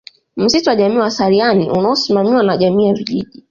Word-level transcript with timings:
Msitu 0.37 0.69
wa 0.69 0.75
Jamii 0.75 0.97
wa 0.97 1.11
Sariani 1.11 1.69
unaosimamiwa 1.69 2.43
na 2.43 2.57
jamii 2.57 2.87
ya 2.87 2.93
vijiji 2.93 3.43